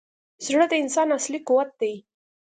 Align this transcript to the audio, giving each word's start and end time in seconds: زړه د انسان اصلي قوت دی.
زړه 0.45 0.65
د 0.69 0.73
انسان 0.83 1.07
اصلي 1.17 1.39
قوت 1.47 1.69
دی. 1.81 1.93